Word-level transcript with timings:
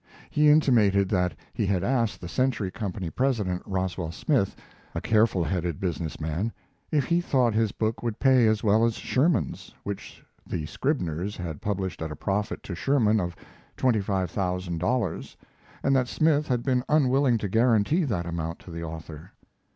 He 0.31 0.49
intimated 0.49 1.09
that 1.09 1.35
he 1.53 1.67
had 1.67 1.83
asked 1.83 2.21
the 2.21 2.27
Century 2.27 2.71
Company 2.71 3.11
president, 3.11 3.61
Roswell 3.67 4.11
Smith, 4.11 4.55
a 4.95 4.99
careful 4.99 5.43
headed 5.43 5.79
business 5.79 6.19
man, 6.19 6.51
if 6.89 7.05
he 7.05 7.21
thought 7.21 7.53
his 7.53 7.71
book 7.71 8.01
would 8.01 8.17
pay 8.19 8.47
as 8.47 8.63
well 8.63 8.83
as 8.83 8.95
Sherman's, 8.95 9.75
which 9.83 10.25
the 10.43 10.65
Scribners 10.65 11.37
had 11.37 11.61
published 11.61 12.01
at 12.01 12.11
a 12.11 12.15
profit 12.15 12.63
to 12.63 12.73
Sherman 12.73 13.19
of 13.19 13.35
twenty 13.77 14.01
five 14.01 14.31
thousand 14.31 14.79
dollars, 14.79 15.37
and 15.83 15.95
that 15.95 16.07
Smith 16.07 16.47
had 16.47 16.63
been 16.63 16.83
unwilling 16.89 17.37
to 17.37 17.47
guarantee 17.47 18.03
that 18.05 18.25
amount 18.25 18.57
to 18.61 18.71
the 18.71 18.83
author. 18.83 19.29